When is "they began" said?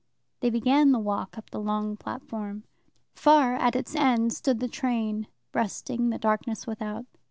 0.39-0.93